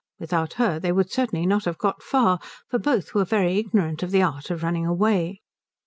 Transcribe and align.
Without 0.17 0.53
her 0.53 0.79
they 0.79 0.91
would 0.91 1.11
certainly 1.11 1.45
not 1.45 1.65
have 1.65 1.77
got 1.77 2.01
far, 2.01 2.39
for 2.67 2.79
both 2.79 3.13
were 3.13 3.23
very 3.23 3.59
ignorant 3.59 4.01
of 4.01 4.09
the 4.09 4.23
art 4.23 4.49
of 4.49 4.63
running 4.63 4.87
away. 4.87 5.43